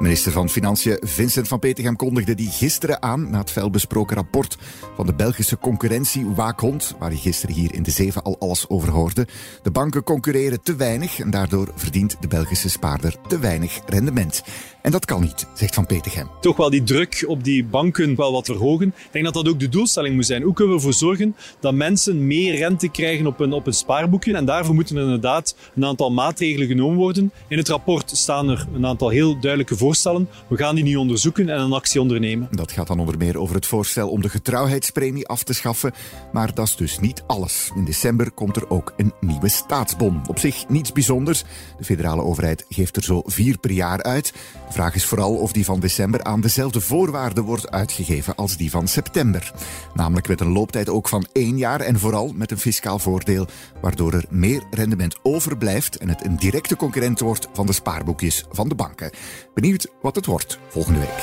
Minister 0.00 0.32
van 0.32 0.48
Financiën 0.48 0.96
Vincent 1.00 1.48
van 1.48 1.58
Petegem 1.58 1.96
kondigde 1.96 2.34
die 2.34 2.50
gisteren 2.50 3.02
aan 3.02 3.30
na 3.30 3.38
het 3.38 3.50
felbesproken 3.50 4.16
rapport 4.16 4.56
van 4.96 5.06
de 5.06 5.14
Belgische 5.14 5.58
concurrentiewaakhond, 5.58 6.94
waar 6.98 7.10
hij 7.10 7.18
gisteren 7.18 7.54
hier 7.54 7.74
in 7.74 7.82
de 7.82 7.90
Zeven 7.90 8.22
al 8.22 8.36
alles 8.38 8.68
over 8.68 8.90
hoorde. 8.90 9.26
De 9.62 9.70
banken 9.70 10.02
concurreren 10.02 10.62
te 10.62 10.76
weinig 10.76 11.18
en 11.18 11.30
daardoor 11.30 11.72
verdient 11.74 12.16
de 12.20 12.28
Belgische 12.28 12.68
spaarder 12.68 13.14
te 13.28 13.38
weinig 13.38 13.80
rendement. 13.86 14.42
En 14.82 14.90
dat 14.90 15.04
kan 15.04 15.20
niet, 15.20 15.46
zegt 15.54 15.74
Van 15.74 15.86
Petegem. 15.86 16.28
Toch 16.40 16.56
wel 16.56 16.70
die 16.70 16.82
druk 16.82 17.24
op 17.26 17.44
die 17.44 17.64
banken 17.64 18.16
wel 18.16 18.32
wat 18.32 18.46
verhogen. 18.46 18.86
Ik 18.86 19.08
denk 19.10 19.24
dat 19.24 19.34
dat 19.34 19.48
ook 19.48 19.60
de 19.60 19.68
doelstelling 19.68 20.14
moet 20.14 20.26
zijn. 20.26 20.42
Hoe 20.42 20.52
kunnen 20.52 20.74
we 20.74 20.80
ervoor 20.80 20.98
zorgen 20.98 21.36
dat 21.60 21.74
mensen 21.74 22.26
meer 22.26 22.56
rente 22.56 22.88
krijgen 22.88 23.26
op 23.26 23.40
een, 23.40 23.52
op 23.52 23.66
spaarboekje? 23.70 24.34
En 24.34 24.44
daarvoor 24.44 24.74
moeten 24.74 24.96
er 24.96 25.02
inderdaad 25.02 25.54
een 25.74 25.84
aantal 25.84 26.10
maatregelen 26.10 26.66
genomen 26.66 26.96
worden. 26.96 27.32
In 27.48 27.58
het 27.58 27.68
rapport 27.68 28.10
staan 28.16 28.48
er 28.48 28.66
een 28.74 28.86
aantal 28.86 29.08
heel 29.08 29.40
duidelijke 29.40 29.76
voorstellen. 29.76 30.28
We 30.48 30.56
gaan 30.56 30.74
die 30.74 30.84
nu 30.84 30.96
onderzoeken 30.96 31.48
en 31.48 31.60
een 31.60 31.72
actie 31.72 32.00
ondernemen. 32.00 32.48
Dat 32.50 32.72
gaat 32.72 32.86
dan 32.86 33.00
onder 33.00 33.18
meer 33.18 33.38
over 33.38 33.54
het 33.54 33.66
voorstel 33.66 34.08
om 34.08 34.22
de 34.22 34.28
getrouwheidspremie 34.28 35.26
af 35.26 35.42
te 35.42 35.52
schaffen. 35.52 35.92
Maar 36.32 36.54
dat 36.54 36.66
is 36.66 36.76
dus 36.76 36.98
niet 36.98 37.22
alles. 37.26 37.70
In 37.74 37.84
december 37.84 38.30
komt 38.30 38.56
er 38.56 38.70
ook 38.70 38.94
een 38.96 39.12
nieuwe 39.20 39.48
staatsbon. 39.48 40.20
Op 40.26 40.38
zich 40.38 40.68
niets 40.68 40.92
bijzonders. 40.92 41.44
De 41.78 41.84
federale 41.84 42.22
overheid 42.22 42.64
geeft 42.68 42.96
er 42.96 43.02
zo 43.02 43.22
vier 43.26 43.58
per 43.58 43.70
jaar 43.70 44.02
uit. 44.02 44.32
Vraag 44.70 44.94
is 44.94 45.04
vooral 45.04 45.34
of 45.34 45.52
die 45.52 45.64
van 45.64 45.80
december 45.80 46.24
aan 46.24 46.40
dezelfde 46.40 46.80
voorwaarden 46.80 47.44
wordt 47.44 47.70
uitgegeven 47.70 48.34
als 48.34 48.56
die 48.56 48.70
van 48.70 48.88
september. 48.88 49.52
Namelijk 49.94 50.28
met 50.28 50.40
een 50.40 50.52
looptijd 50.52 50.88
ook 50.88 51.08
van 51.08 51.26
één 51.32 51.58
jaar 51.58 51.80
en 51.80 51.98
vooral 51.98 52.32
met 52.34 52.50
een 52.50 52.58
fiscaal 52.58 52.98
voordeel, 52.98 53.46
waardoor 53.80 54.12
er 54.12 54.24
meer 54.28 54.62
rendement 54.70 55.16
overblijft 55.22 55.96
en 55.96 56.08
het 56.08 56.24
een 56.24 56.36
directe 56.36 56.76
concurrent 56.76 57.20
wordt 57.20 57.48
van 57.52 57.66
de 57.66 57.72
spaarboekjes 57.72 58.44
van 58.50 58.68
de 58.68 58.74
banken. 58.74 59.10
Benieuwd 59.54 59.86
wat 60.02 60.14
het 60.14 60.26
wordt 60.26 60.58
volgende 60.68 60.98
week. 60.98 61.18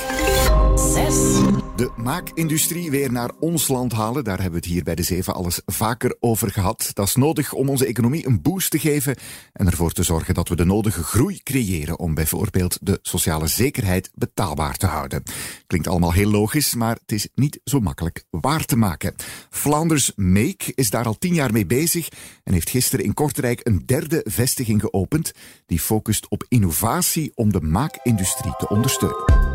6. 0.75 1.66
De 1.77 1.91
maakindustrie 1.95 2.91
weer 2.91 3.11
naar 3.11 3.31
ons 3.39 3.67
land 3.67 3.91
halen, 3.91 4.23
daar 4.23 4.41
hebben 4.41 4.59
we 4.59 4.65
het 4.65 4.73
hier 4.75 4.83
bij 4.83 4.95
de 4.95 5.03
Zeven 5.03 5.33
alles 5.33 5.61
vaker 5.65 6.15
over 6.19 6.51
gehad. 6.51 6.91
Dat 6.93 7.07
is 7.07 7.15
nodig 7.15 7.53
om 7.53 7.69
onze 7.69 7.85
economie 7.85 8.27
een 8.27 8.41
boost 8.41 8.71
te 8.71 8.79
geven 8.79 9.15
en 9.53 9.67
ervoor 9.67 9.91
te 9.91 10.03
zorgen 10.03 10.33
dat 10.33 10.49
we 10.49 10.55
de 10.55 10.65
nodige 10.65 11.03
groei 11.03 11.39
creëren 11.43 11.99
om 11.99 12.13
bijvoorbeeld 12.13 12.77
de 12.81 12.99
sociale 13.01 13.47
zekerheid 13.47 14.09
betaalbaar 14.13 14.77
te 14.77 14.85
houden. 14.85 15.23
Klinkt 15.67 15.87
allemaal 15.87 16.13
heel 16.13 16.29
logisch, 16.29 16.75
maar 16.75 16.97
het 17.01 17.11
is 17.11 17.27
niet 17.35 17.59
zo 17.63 17.79
makkelijk 17.79 18.23
waar 18.29 18.65
te 18.65 18.77
maken. 18.77 19.15
Flanders 19.49 20.11
Make 20.15 20.71
is 20.75 20.89
daar 20.89 21.05
al 21.05 21.17
tien 21.17 21.33
jaar 21.33 21.51
mee 21.51 21.65
bezig 21.65 22.09
en 22.43 22.53
heeft 22.53 22.69
gisteren 22.69 23.05
in 23.05 23.13
Kortrijk 23.13 23.59
een 23.63 23.83
derde 23.85 24.21
vestiging 24.25 24.81
geopend 24.81 25.31
die 25.65 25.79
focust 25.79 26.29
op 26.29 26.45
innovatie 26.47 27.31
om 27.35 27.51
de 27.51 27.61
maakindustrie 27.61 28.55
te 28.57 28.69
ondersteunen. 28.69 29.46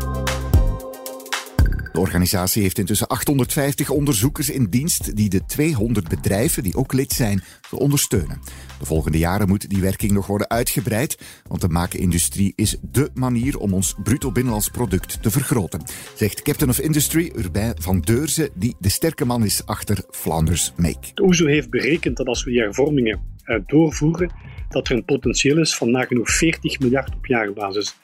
De 1.93 1.99
organisatie 1.99 2.61
heeft 2.61 2.77
intussen 2.77 3.07
850 3.07 3.89
onderzoekers 3.89 4.49
in 4.49 4.65
dienst 4.69 5.15
die 5.15 5.29
de 5.29 5.45
200 5.45 6.07
bedrijven 6.07 6.63
die 6.63 6.75
ook 6.75 6.93
lid 6.93 7.11
zijn 7.11 7.43
te 7.69 7.79
ondersteunen. 7.79 8.41
De 8.79 8.85
volgende 8.85 9.17
jaren 9.17 9.47
moet 9.47 9.69
die 9.69 9.81
werking 9.81 10.11
nog 10.11 10.27
worden 10.27 10.49
uitgebreid, 10.49 11.17
want 11.47 11.61
de 11.61 11.67
maakindustrie 11.67 12.53
is 12.55 12.77
dé 12.81 13.07
manier 13.13 13.57
om 13.57 13.73
ons 13.73 13.95
bruto 14.03 14.31
binnenlands 14.31 14.69
product 14.69 15.21
te 15.21 15.31
vergroten, 15.31 15.81
zegt 16.15 16.41
Captain 16.41 16.69
of 16.69 16.79
Industry 16.79 17.31
Urbain 17.35 17.73
van 17.79 17.99
Deurzen, 17.99 18.49
die 18.55 18.75
de 18.79 18.89
sterke 18.89 19.25
man 19.25 19.43
is 19.43 19.65
achter 19.65 20.03
Flanders 20.09 20.73
Make. 20.75 21.11
De 21.13 21.23
OESO 21.23 21.45
heeft 21.45 21.69
berekend 21.69 22.17
dat 22.17 22.27
als 22.27 22.43
we 22.43 22.51
die 22.51 22.61
hervormingen 22.61 23.19
uh, 23.45 23.59
doorvoeren, 23.65 24.31
dat 24.69 24.87
er 24.87 24.95
een 24.95 25.05
potentieel 25.05 25.57
is 25.57 25.75
van 25.75 25.91
nagenoeg 25.91 26.29
40 26.29 26.79
miljard 26.79 27.15
op 27.15 27.25
jaarbasis, 27.25 27.95
7% 27.95 27.97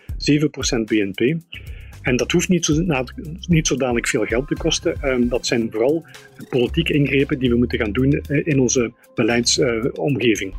BNP. 0.86 1.38
En 2.10 2.16
dat 2.16 2.32
hoeft 2.32 2.50
niet, 2.50 2.66
zo, 2.66 2.84
niet 3.48 3.68
zodanig 3.68 4.10
veel 4.10 4.26
geld 4.26 4.48
te 4.48 4.56
kosten. 4.56 5.02
Ehm, 5.02 5.28
dat 5.28 5.46
zijn 5.46 5.72
vooral 5.72 6.06
politieke 6.50 6.94
ingrepen 6.94 7.40
die 7.40 7.50
we 7.50 7.56
moeten 7.56 7.80
gaan 7.80 7.92
doen 7.92 8.12
eh, 8.12 8.48
in 8.48 8.60
onze 8.60 8.92
beleidsomgeving. 9.16 10.54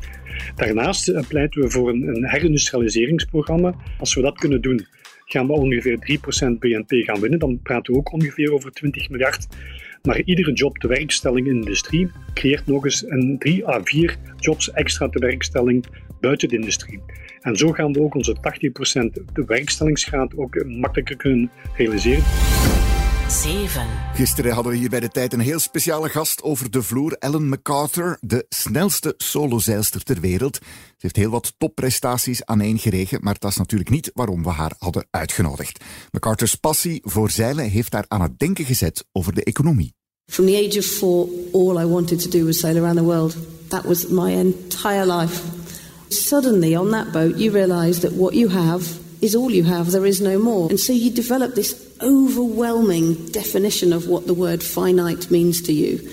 Daarnaast 0.55 1.07
eh, 1.07 1.27
pleiten 1.27 1.61
we 1.61 1.69
voor 1.69 1.89
een, 1.89 2.07
een 2.07 2.29
herindustrialiseringsprogramma. 2.29 3.75
Als 3.99 4.15
we 4.15 4.21
dat 4.21 4.39
kunnen 4.39 4.61
doen, 4.61 4.85
gaan 5.25 5.47
we 5.47 5.53
ongeveer 5.53 6.19
3% 6.55 6.59
BNP 6.59 6.91
gaan 6.91 7.19
winnen. 7.19 7.39
Dan 7.39 7.59
praten 7.61 7.93
we 7.93 7.99
ook 7.99 8.13
ongeveer 8.13 8.53
over 8.53 8.71
20 8.71 9.09
miljard. 9.09 9.47
Maar 10.01 10.21
iedere 10.21 10.53
job 10.53 10.77
te 10.77 10.87
werkstelling 10.87 11.47
in 11.47 11.53
de 11.53 11.59
industrie 11.59 12.11
creëert 12.33 12.67
nog 12.67 12.83
eens 12.83 13.05
een 13.07 13.35
3 13.39 13.67
à 13.67 13.81
4 13.83 14.17
jobs 14.39 14.71
extra 14.71 15.09
te 15.09 15.19
werkstelling 15.19 15.85
buiten 16.21 16.47
de 16.47 16.55
industrie. 16.55 17.01
En 17.41 17.55
zo 17.55 17.71
gaan 17.71 17.93
we 17.93 18.01
ook 18.01 18.15
onze 18.15 18.35
80% 18.35 18.39
de 19.33 19.43
werkstellingsgraad 19.45 20.37
ook 20.37 20.63
makkelijker 20.65 21.15
kunnen 21.15 21.51
realiseren. 21.75 22.23
7. 23.31 23.87
Gisteren 24.13 24.53
hadden 24.53 24.71
we 24.71 24.77
hier 24.77 24.89
bij 24.89 24.99
de 24.99 25.09
tijd 25.09 25.33
een 25.33 25.39
heel 25.39 25.59
speciale 25.59 26.09
gast 26.09 26.43
over 26.43 26.71
de 26.71 26.81
vloer. 26.81 27.15
Ellen 27.19 27.49
MacArthur, 27.49 28.17
de 28.21 28.45
snelste 28.49 29.13
solozeilster 29.17 30.03
ter 30.03 30.19
wereld. 30.19 30.55
Ze 30.55 30.95
heeft 30.97 31.15
heel 31.15 31.29
wat 31.29 31.53
topprestaties 31.57 32.45
aaneengeregen, 32.45 33.19
maar 33.21 33.35
dat 33.39 33.51
is 33.51 33.57
natuurlijk 33.57 33.89
niet 33.89 34.11
waarom 34.13 34.43
we 34.43 34.49
haar 34.49 34.75
hadden 34.77 35.07
uitgenodigd. 35.09 35.83
MacArthur's 36.11 36.55
passie 36.55 37.01
voor 37.03 37.29
zeilen 37.29 37.69
heeft 37.69 37.93
haar 37.93 38.05
aan 38.07 38.21
het 38.21 38.39
denken 38.39 38.65
gezet 38.65 39.05
over 39.11 39.33
de 39.33 39.43
economie. 39.43 39.93
From 40.25 40.45
the 40.45 40.67
age 40.67 40.77
of 40.77 40.85
four, 40.85 41.27
all 41.51 41.83
I 41.83 41.85
wanted 41.85 42.21
to 42.21 42.29
do 42.29 42.45
was 42.45 42.59
sail 42.59 42.77
around 42.77 42.97
the 42.97 43.03
world. 43.03 43.35
That 43.67 43.83
was 43.83 44.07
my 44.07 44.31
entire 44.31 45.13
life. 45.13 45.60
Suddenly, 46.11 46.75
on 46.75 46.91
that 46.91 47.11
boat, 47.11 47.35
you 47.37 47.51
realize 47.51 48.01
that 48.01 48.13
what 48.13 48.33
you 48.33 48.49
have 48.49 48.99
is 49.21 49.35
all 49.35 49.51
you 49.51 49.63
have, 49.63 49.91
there 49.91 50.05
is 50.05 50.19
no 50.19 50.37
more. 50.37 50.69
And 50.69 50.79
so 50.79 50.93
you 50.93 51.11
develop 51.11 51.55
this 51.55 51.87
overwhelming 52.01 53.27
definition 53.27 53.93
of 53.93 54.07
what 54.07 54.27
the 54.27 54.33
word 54.33 54.63
finite 54.63 55.29
means 55.29 55.61
to 55.63 55.73
you. 55.73 56.11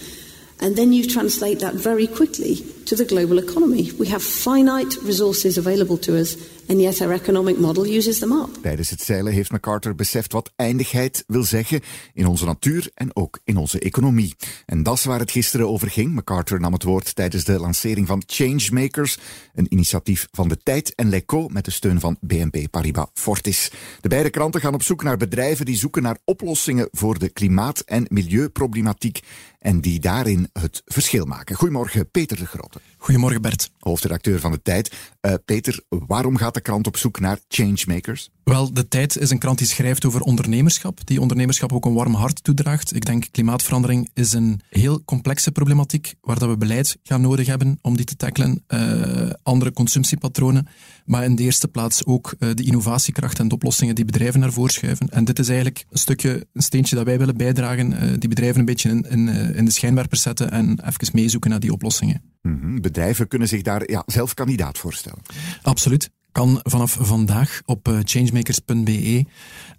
And 0.60 0.76
then 0.76 0.92
you 0.92 1.06
translate 1.06 1.60
that 1.60 1.74
very 1.74 2.06
quickly 2.06 2.56
to 2.86 2.96
the 2.96 3.04
global 3.04 3.38
economy. 3.38 3.92
We 3.92 4.08
have 4.08 4.22
finite 4.22 4.94
resources 5.02 5.56
available 5.56 5.96
to 5.98 6.18
us, 6.18 6.36
and 6.68 6.80
yet 6.80 7.00
our 7.00 7.12
economic 7.12 7.58
model 7.58 7.86
uses 7.86 8.18
them 8.18 8.32
up. 8.32 8.48
Tijdens 8.62 8.90
het 8.90 9.00
zeilen 9.00 9.32
heeft 9.32 9.50
MacArthur 9.50 9.94
beseft 9.94 10.32
wat 10.32 10.52
eindigheid 10.56 11.24
wil 11.26 11.44
zeggen 11.44 11.80
in 12.14 12.26
onze 12.26 12.44
natuur 12.44 12.90
en 12.94 13.16
ook 13.16 13.40
in 13.44 13.56
onze 13.56 13.78
economie. 13.78 14.34
En 14.66 14.82
dat 14.82 14.94
is 14.94 15.04
waar 15.04 15.18
het 15.18 15.30
gisteren 15.30 15.68
over 15.68 15.90
ging. 15.90 16.14
MacArthur 16.14 16.60
nam 16.60 16.72
het 16.72 16.82
woord 16.82 17.14
tijdens 17.14 17.44
de 17.44 17.60
lancering 17.60 18.06
van 18.06 18.22
Changemakers, 18.26 19.18
een 19.54 19.66
initiatief 19.68 20.28
van 20.30 20.48
de 20.48 20.56
Tijd 20.62 20.94
en 20.94 21.08
L'Echo 21.08 21.48
met 21.48 21.64
de 21.64 21.70
steun 21.70 22.00
van 22.00 22.16
BNP 22.20 22.70
Paribas 22.70 23.08
Fortis. 23.14 23.70
De 24.00 24.08
beide 24.08 24.30
kranten 24.30 24.60
gaan 24.60 24.74
op 24.74 24.82
zoek 24.82 25.02
naar 25.02 25.16
bedrijven 25.16 25.64
die 25.64 25.76
zoeken 25.76 26.02
naar 26.02 26.18
oplossingen 26.24 26.88
voor 26.90 27.18
de 27.18 27.28
klimaat- 27.28 27.80
en 27.80 28.06
milieuproblematiek 28.08 29.20
en 29.58 29.80
die 29.80 30.00
daarin 30.00 30.50
het 30.52 30.82
verschil 30.84 31.24
maken. 31.24 31.56
Goedemorgen, 31.56 32.10
Peter 32.10 32.36
de 32.36 32.46
Grote. 32.46 32.80
Goedemorgen, 32.96 33.42
Bert. 33.42 33.70
Hoofdredacteur 33.78 34.40
van 34.40 34.52
de 34.52 34.62
Tijd. 34.62 34.96
Uh, 35.20 35.34
Peter, 35.44 35.80
waarom 35.88 36.36
gaat 36.36 36.56
de 36.58 36.64
krant 36.64 36.86
op 36.86 36.96
zoek 36.96 37.20
naar 37.20 37.38
changemakers? 37.48 38.30
Wel, 38.44 38.72
de 38.72 38.88
Tijd 38.88 39.18
is 39.18 39.30
een 39.30 39.38
krant 39.38 39.58
die 39.58 39.66
schrijft 39.66 40.04
over 40.04 40.20
ondernemerschap, 40.20 41.06
die 41.06 41.20
ondernemerschap 41.20 41.72
ook 41.72 41.84
een 41.84 41.94
warm 41.94 42.14
hart 42.14 42.44
toedraagt. 42.44 42.94
Ik 42.96 43.04
denk 43.04 43.26
klimaatverandering 43.30 44.10
is 44.14 44.32
een 44.32 44.60
heel 44.70 45.04
complexe 45.04 45.52
problematiek 45.52 46.14
waar 46.20 46.38
dat 46.38 46.48
we 46.48 46.56
beleid 46.56 46.98
gaan 47.02 47.20
nodig 47.20 47.46
hebben 47.46 47.78
om 47.82 47.96
die 47.96 48.04
te 48.04 48.16
tackelen. 48.16 48.64
Uh, 48.68 49.30
andere 49.42 49.72
consumptiepatronen, 49.72 50.68
maar 51.04 51.24
in 51.24 51.36
de 51.36 51.42
eerste 51.42 51.68
plaats 51.68 52.04
ook 52.04 52.34
uh, 52.38 52.50
de 52.54 52.62
innovatiekracht 52.62 53.38
en 53.38 53.48
de 53.48 53.54
oplossingen 53.54 53.94
die 53.94 54.04
bedrijven 54.04 54.40
naar 54.40 54.52
voren 54.52 54.72
schuiven. 54.72 55.08
En 55.08 55.24
dit 55.24 55.38
is 55.38 55.48
eigenlijk 55.48 55.84
een 55.90 55.98
stukje, 55.98 56.46
een 56.52 56.62
steentje 56.62 56.96
dat 56.96 57.04
wij 57.04 57.18
willen 57.18 57.36
bijdragen, 57.36 58.20
die 58.20 58.28
bedrijven 58.28 58.58
een 58.58 58.64
beetje 58.64 58.88
in, 58.88 59.02
in, 59.08 59.28
in 59.54 59.64
de 59.64 59.70
schijnwerpers 59.70 60.22
zetten 60.22 60.50
en 60.50 60.80
even 60.86 61.08
meezoeken 61.12 61.50
naar 61.50 61.60
die 61.60 61.72
oplossingen. 61.72 62.22
Mm 62.42 62.60
-hmm. 62.60 62.80
Bedrijven 62.80 63.28
kunnen 63.28 63.48
zich 63.48 63.62
daar 63.62 63.90
ja, 63.90 64.02
zelf 64.06 64.34
kandidaat 64.34 64.78
voorstellen. 64.78 65.18
Absoluut 65.62 66.10
kan 66.38 66.60
vanaf 66.62 66.96
vandaag 67.00 67.60
op 67.64 67.88
uh, 67.88 67.98
changemakers.be. 68.02 69.24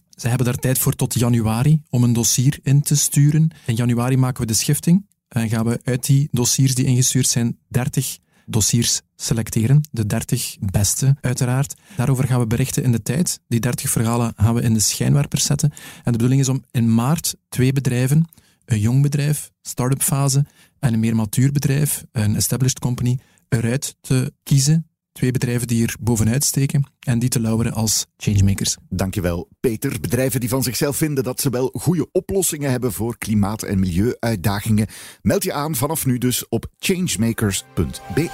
Ze 0.09 0.27
hebben 0.27 0.45
daar 0.45 0.55
tijd 0.55 0.77
voor 0.77 0.95
tot 0.95 1.13
januari 1.13 1.81
om 1.89 2.03
een 2.03 2.13
dossier 2.13 2.59
in 2.63 2.81
te 2.81 2.95
sturen. 2.95 3.51
In 3.65 3.75
januari 3.75 4.17
maken 4.17 4.41
we 4.41 4.47
de 4.47 4.53
schifting 4.53 5.05
en 5.27 5.49
gaan 5.49 5.65
we 5.65 5.79
uit 5.83 6.05
die 6.05 6.27
dossiers 6.31 6.75
die 6.75 6.85
ingestuurd 6.85 7.27
zijn 7.27 7.57
30 7.67 8.17
dossiers 8.45 9.01
selecteren. 9.15 9.87
De 9.91 10.05
30 10.05 10.57
beste, 10.59 11.15
uiteraard. 11.21 11.75
Daarover 11.95 12.27
gaan 12.27 12.39
we 12.39 12.47
berichten 12.47 12.83
in 12.83 12.91
de 12.91 13.01
tijd. 13.01 13.39
Die 13.47 13.59
30 13.59 13.89
verhalen 13.89 14.33
gaan 14.35 14.53
we 14.53 14.61
in 14.61 14.73
de 14.73 14.79
schijnwerpers 14.79 15.45
zetten. 15.45 15.69
En 15.69 16.11
de 16.11 16.11
bedoeling 16.11 16.41
is 16.41 16.49
om 16.49 16.63
in 16.71 16.93
maart 16.93 17.35
twee 17.49 17.73
bedrijven, 17.73 18.29
een 18.65 18.79
jong 18.79 19.01
bedrijf, 19.01 19.51
start-up 19.61 20.01
fase, 20.01 20.45
en 20.79 20.93
een 20.93 20.99
meer 20.99 21.15
matuur 21.15 21.51
bedrijf, 21.51 22.05
een 22.11 22.35
established 22.35 22.79
company, 22.79 23.19
eruit 23.49 23.95
te 24.01 24.33
kiezen 24.43 24.88
Twee 25.19 25.31
bedrijven 25.31 25.67
die 25.67 25.83
er 25.83 25.95
bovenuit 25.99 26.43
steken 26.43 26.91
en 26.99 27.19
die 27.19 27.29
te 27.29 27.39
lauweren 27.39 27.73
als 27.73 28.05
changemakers. 28.17 28.77
Dankjewel, 28.89 29.49
Peter. 29.59 29.99
Bedrijven 30.01 30.39
die 30.39 30.49
van 30.49 30.63
zichzelf 30.63 30.97
vinden 30.97 31.23
dat 31.23 31.41
ze 31.41 31.49
wel 31.49 31.73
goede 31.73 32.07
oplossingen 32.11 32.71
hebben 32.71 32.93
voor 32.93 33.17
klimaat- 33.17 33.63
en 33.63 33.79
milieuuitdagingen. 33.79 34.87
Meld 35.21 35.43
je 35.43 35.53
aan 35.53 35.75
vanaf 35.75 36.05
nu 36.05 36.17
dus 36.17 36.47
op 36.47 36.67
changemakers.be. 36.77 38.29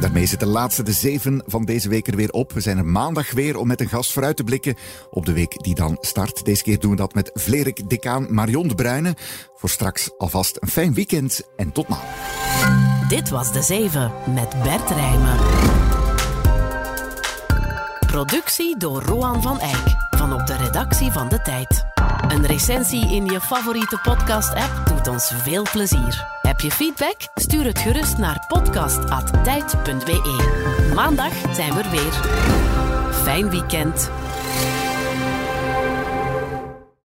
Daarmee 0.00 0.26
zit 0.26 0.40
de 0.40 0.46
laatste 0.46 0.82
de 0.82 0.92
zeven 0.92 1.42
van 1.46 1.64
deze 1.64 1.88
week 1.88 2.06
er 2.06 2.16
weer 2.16 2.30
op. 2.30 2.52
We 2.52 2.60
zijn 2.60 2.78
er 2.78 2.86
maandag 2.86 3.32
weer 3.32 3.56
om 3.56 3.66
met 3.66 3.80
een 3.80 3.88
gast 3.88 4.12
vooruit 4.12 4.36
te 4.36 4.44
blikken 4.44 4.76
op 5.10 5.26
de 5.26 5.32
week 5.32 5.62
die 5.62 5.74
dan 5.74 5.96
start. 6.00 6.44
Deze 6.44 6.62
keer 6.62 6.78
doen 6.78 6.90
we 6.90 6.96
dat 6.96 7.14
met 7.14 7.30
Vlerik 7.34 7.88
Decaan 7.88 8.34
Marion 8.34 8.68
de 8.68 8.74
Bruyne. 8.74 9.16
Voor 9.54 9.70
straks 9.70 10.10
alvast 10.18 10.56
een 10.60 10.68
fijn 10.68 10.94
weekend 10.94 11.42
en 11.56 11.72
tot 11.72 11.88
maandag. 11.88 13.08
Dit 13.08 13.28
was 13.28 13.52
De 13.52 13.62
Zeven 13.62 14.12
met 14.34 14.62
Bert 14.62 14.90
Rijmen. 14.90 15.97
Productie 18.08 18.76
door 18.76 19.02
Roan 19.02 19.42
van 19.42 19.60
Eyck 19.60 19.96
van 20.10 20.32
op 20.32 20.46
de 20.46 20.56
redactie 20.56 21.12
van 21.12 21.28
De 21.28 21.42
Tijd. 21.42 21.84
Een 22.28 22.46
recensie 22.46 23.14
in 23.14 23.24
je 23.24 23.40
favoriete 23.40 23.98
podcast-app 24.02 24.86
doet 24.86 25.08
ons 25.08 25.32
veel 25.42 25.66
plezier. 25.72 26.26
Heb 26.42 26.60
je 26.60 26.70
feedback? 26.70 27.16
Stuur 27.34 27.64
het 27.64 27.78
gerust 27.78 28.18
naar 28.18 28.44
podcast.tijd.be. 28.46 30.90
Maandag 30.94 31.32
zijn 31.54 31.74
we 31.74 31.82
er 31.82 31.90
weer. 31.90 32.12
Fijn 33.12 33.50
weekend. 33.50 34.10